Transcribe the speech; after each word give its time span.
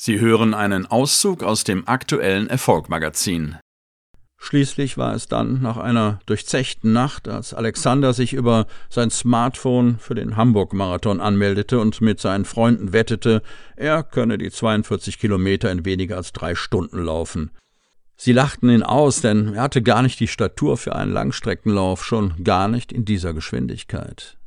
Sie 0.00 0.20
hören 0.20 0.54
einen 0.54 0.86
Auszug 0.86 1.42
aus 1.42 1.64
dem 1.64 1.88
aktuellen 1.88 2.48
Erfolgmagazin. 2.48 3.56
Schließlich 4.36 4.96
war 4.96 5.12
es 5.12 5.26
dann 5.26 5.60
nach 5.60 5.76
einer 5.76 6.20
durchzechten 6.26 6.92
Nacht, 6.92 7.26
als 7.26 7.52
Alexander 7.52 8.12
sich 8.12 8.32
über 8.32 8.68
sein 8.88 9.10
Smartphone 9.10 9.98
für 9.98 10.14
den 10.14 10.36
Hamburg-Marathon 10.36 11.20
anmeldete 11.20 11.80
und 11.80 12.00
mit 12.00 12.20
seinen 12.20 12.44
Freunden 12.44 12.92
wettete, 12.92 13.42
er 13.74 14.04
könne 14.04 14.38
die 14.38 14.52
42 14.52 15.18
Kilometer 15.18 15.72
in 15.72 15.84
weniger 15.84 16.16
als 16.16 16.32
drei 16.32 16.54
Stunden 16.54 17.02
laufen. 17.02 17.50
Sie 18.14 18.32
lachten 18.32 18.70
ihn 18.70 18.84
aus, 18.84 19.20
denn 19.20 19.54
er 19.54 19.62
hatte 19.62 19.82
gar 19.82 20.02
nicht 20.02 20.20
die 20.20 20.28
Statur 20.28 20.76
für 20.76 20.94
einen 20.94 21.12
Langstreckenlauf, 21.12 22.04
schon 22.04 22.44
gar 22.44 22.68
nicht 22.68 22.92
in 22.92 23.04
dieser 23.04 23.34
Geschwindigkeit. 23.34 24.38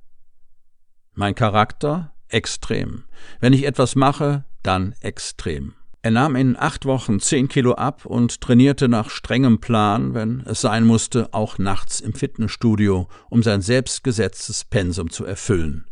Mein 1.13 1.35
Charakter? 1.35 2.13
Extrem. 2.29 3.03
Wenn 3.41 3.51
ich 3.51 3.65
etwas 3.65 3.97
mache, 3.97 4.45
dann 4.63 4.95
extrem. 5.01 5.73
Er 6.03 6.11
nahm 6.11 6.35
in 6.35 6.57
acht 6.57 6.85
Wochen 6.85 7.19
zehn 7.19 7.47
Kilo 7.47 7.73
ab 7.73 8.07
und 8.07 8.41
trainierte 8.41 8.89
nach 8.89 9.11
strengem 9.11 9.59
Plan, 9.59 10.15
wenn 10.15 10.41
es 10.47 10.61
sein 10.61 10.83
musste, 10.83 11.31
auch 11.31 11.59
nachts 11.59 11.99
im 11.99 12.13
Fitnessstudio, 12.13 13.07
um 13.29 13.43
sein 13.43 13.61
selbstgesetztes 13.61 14.65
Pensum 14.65 15.11
zu 15.11 15.25
erfüllen. 15.25 15.85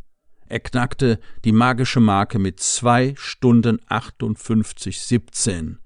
Er 0.47 0.61
knackte 0.61 1.19
die 1.45 1.51
magische 1.51 1.99
Marke 1.99 2.39
mit 2.39 2.59
zwei 2.59 3.13
Stunden 3.17 3.79
58, 3.87 4.99
17. 4.99 5.77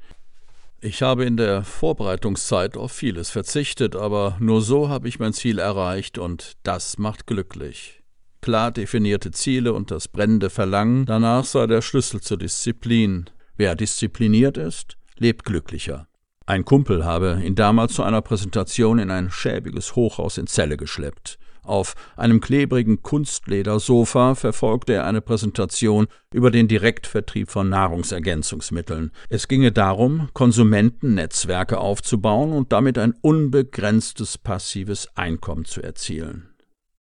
Ich 0.79 1.01
habe 1.01 1.25
in 1.25 1.35
der 1.35 1.63
Vorbereitungszeit 1.63 2.77
auf 2.77 2.93
vieles 2.93 3.29
verzichtet, 3.29 3.97
aber 3.97 4.37
nur 4.39 4.61
so 4.61 4.87
habe 4.87 5.09
ich 5.09 5.19
mein 5.19 5.33
Ziel 5.33 5.59
erreicht 5.59 6.17
und 6.17 6.53
das 6.63 6.97
macht 6.97 7.27
glücklich 7.27 8.02
klar 8.43 8.71
definierte 8.71 9.31
Ziele 9.31 9.73
und 9.73 9.89
das 9.89 10.07
brennende 10.07 10.51
Verlangen 10.51 11.05
danach 11.05 11.45
sei 11.45 11.65
der 11.65 11.81
Schlüssel 11.81 12.21
zur 12.21 12.37
Disziplin. 12.37 13.25
Wer 13.55 13.75
diszipliniert 13.75 14.57
ist, 14.57 14.97
lebt 15.17 15.45
glücklicher. 15.45 16.07
Ein 16.45 16.65
Kumpel 16.65 17.05
habe 17.05 17.41
ihn 17.43 17.55
damals 17.55 17.93
zu 17.93 18.03
einer 18.03 18.21
Präsentation 18.21 18.99
in 18.99 19.09
ein 19.09 19.31
schäbiges 19.31 19.95
Hochhaus 19.95 20.37
in 20.37 20.47
Celle 20.47 20.77
geschleppt. 20.77 21.39
Auf 21.63 21.95
einem 22.17 22.41
klebrigen 22.41 23.01
Kunstledersofa 23.01 24.35
verfolgte 24.35 24.93
er 24.93 25.05
eine 25.05 25.21
Präsentation 25.21 26.07
über 26.33 26.51
den 26.51 26.67
Direktvertrieb 26.67 27.49
von 27.49 27.69
Nahrungsergänzungsmitteln. 27.69 29.11
Es 29.29 29.47
ginge 29.47 29.71
darum, 29.71 30.27
Konsumentennetzwerke 30.33 31.77
aufzubauen 31.77 32.51
und 32.51 32.73
damit 32.73 32.97
ein 32.97 33.13
unbegrenztes 33.21 34.37
passives 34.37 35.07
Einkommen 35.15 35.63
zu 35.63 35.81
erzielen. 35.81 36.52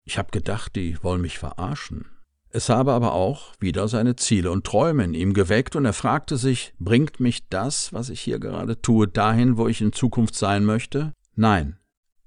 Ich 0.05 0.17
habe 0.17 0.29
gedacht, 0.31 0.75
die 0.75 0.97
wollen 1.03 1.21
mich 1.21 1.39
verarschen. 1.39 2.05
Es 2.51 2.69
habe 2.69 2.93
aber 2.93 3.13
auch 3.13 3.53
wieder 3.59 3.87
seine 3.87 4.15
Ziele 4.15 4.49
und 4.51 4.65
Träume 4.65 5.03
in 5.03 5.13
ihm 5.13 5.33
geweckt, 5.33 5.75
und 5.75 5.83
er 5.83 5.93
fragte 5.93 6.37
sich, 6.37 6.73
bringt 6.79 7.19
mich 7.19 7.49
das, 7.49 7.91
was 7.91 8.09
ich 8.09 8.21
hier 8.21 8.39
gerade 8.39 8.81
tue, 8.81 9.07
dahin, 9.07 9.57
wo 9.57 9.67
ich 9.67 9.81
in 9.81 9.91
Zukunft 9.91 10.35
sein 10.35 10.63
möchte? 10.63 11.11
Nein. 11.35 11.77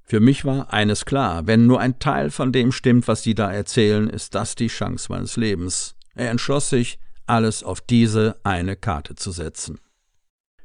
Für 0.02 0.20
mich 0.20 0.44
war 0.44 0.72
eines 0.72 1.04
klar, 1.04 1.46
wenn 1.46 1.66
nur 1.66 1.80
ein 1.80 1.98
Teil 1.98 2.30
von 2.30 2.52
dem 2.52 2.72
stimmt, 2.72 3.08
was 3.08 3.22
Sie 3.22 3.34
da 3.34 3.50
erzählen, 3.50 4.08
ist 4.08 4.34
das 4.34 4.54
die 4.54 4.68
Chance 4.68 5.06
meines 5.10 5.36
Lebens. 5.36 5.94
Er 6.14 6.30
entschloss 6.30 6.68
sich, 6.68 6.98
alles 7.26 7.62
auf 7.62 7.80
diese 7.80 8.36
eine 8.42 8.74
Karte 8.74 9.14
zu 9.14 9.30
setzen. 9.30 9.78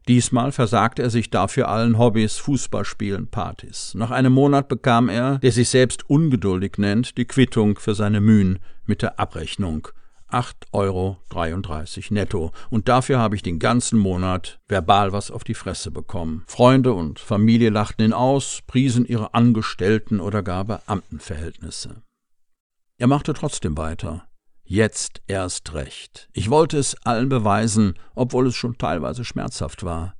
Diesmal 0.07 0.51
versagte 0.51 1.01
er 1.01 1.09
sich 1.09 1.29
dafür 1.29 1.69
allen 1.69 1.97
Hobbys, 1.97 2.37
Fußballspielen, 2.37 3.27
Partys. 3.27 3.93
Nach 3.95 4.11
einem 4.11 4.33
Monat 4.33 4.67
bekam 4.67 5.07
er, 5.07 5.37
der 5.39 5.51
sich 5.51 5.69
selbst 5.69 6.09
ungeduldig 6.09 6.77
nennt, 6.77 7.17
die 7.17 7.25
Quittung 7.25 7.79
für 7.79 7.95
seine 7.95 8.19
Mühen 8.19 8.59
mit 8.85 9.01
der 9.01 9.19
Abrechnung. 9.19 9.87
8,33 10.29 10.71
Euro 10.71 11.17
netto. 12.09 12.51
Und 12.69 12.89
dafür 12.89 13.19
habe 13.19 13.35
ich 13.35 13.43
den 13.43 13.59
ganzen 13.59 13.99
Monat 13.99 14.59
verbal 14.67 15.13
was 15.13 15.29
auf 15.31 15.43
die 15.43 15.53
Fresse 15.53 15.91
bekommen. 15.91 16.43
Freunde 16.47 16.93
und 16.93 17.19
Familie 17.19 17.69
lachten 17.69 18.03
ihn 18.03 18.13
aus, 18.13 18.61
priesen 18.65 19.05
ihre 19.05 19.33
Angestellten- 19.35 20.19
oder 20.19 20.41
gar 20.41 20.65
Beamtenverhältnisse. 20.65 22.01
Er 22.97 23.07
machte 23.07 23.33
trotzdem 23.33 23.77
weiter. 23.77 24.25
Jetzt 24.73 25.21
erst 25.27 25.75
recht. 25.75 26.29
Ich 26.33 26.49
wollte 26.49 26.79
es 26.79 26.95
allen 27.05 27.29
beweisen, 27.29 27.93
obwohl 28.15 28.47
es 28.47 28.55
schon 28.55 28.79
teilweise 28.79 29.23
schmerzhaft 29.23 29.83
war. 29.83 30.15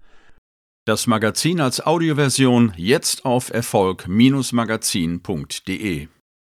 Das 0.86 1.08
Magazin 1.08 1.60
als 1.60 1.84
Audioversion 1.84 2.72
jetzt 2.78 3.26
auf 3.26 3.52
Erfolg-magazin.de 3.52 6.08